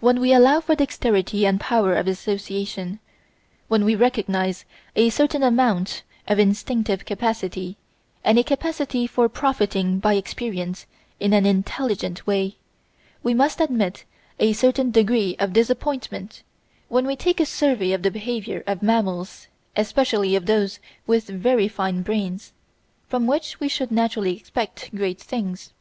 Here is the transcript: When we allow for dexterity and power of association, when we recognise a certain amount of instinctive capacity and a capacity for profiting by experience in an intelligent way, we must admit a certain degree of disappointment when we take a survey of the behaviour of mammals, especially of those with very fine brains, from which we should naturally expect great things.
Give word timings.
When 0.00 0.20
we 0.20 0.34
allow 0.34 0.60
for 0.60 0.74
dexterity 0.74 1.46
and 1.46 1.58
power 1.58 1.94
of 1.94 2.06
association, 2.06 2.98
when 3.68 3.82
we 3.82 3.94
recognise 3.94 4.66
a 4.94 5.08
certain 5.08 5.42
amount 5.42 6.02
of 6.26 6.38
instinctive 6.38 7.06
capacity 7.06 7.78
and 8.22 8.38
a 8.38 8.44
capacity 8.44 9.06
for 9.06 9.26
profiting 9.30 10.00
by 10.00 10.16
experience 10.16 10.84
in 11.18 11.32
an 11.32 11.46
intelligent 11.46 12.26
way, 12.26 12.56
we 13.22 13.32
must 13.32 13.58
admit 13.62 14.04
a 14.38 14.52
certain 14.52 14.90
degree 14.90 15.34
of 15.38 15.54
disappointment 15.54 16.42
when 16.88 17.06
we 17.06 17.16
take 17.16 17.40
a 17.40 17.46
survey 17.46 17.92
of 17.92 18.02
the 18.02 18.10
behaviour 18.10 18.62
of 18.66 18.82
mammals, 18.82 19.46
especially 19.76 20.36
of 20.36 20.44
those 20.44 20.78
with 21.06 21.24
very 21.26 21.68
fine 21.68 22.02
brains, 22.02 22.52
from 23.06 23.26
which 23.26 23.58
we 23.60 23.68
should 23.68 23.90
naturally 23.90 24.36
expect 24.36 24.94
great 24.94 25.18
things. 25.22 25.72